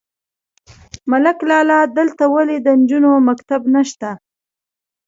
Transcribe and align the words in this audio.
_ملک 1.11 1.37
لالا! 1.49 1.79
دلته 1.97 2.23
ولې 2.33 2.57
د 2.61 2.67
نجونو 2.79 3.11
مکتب 3.27 3.61
نشته؟ 3.75 4.09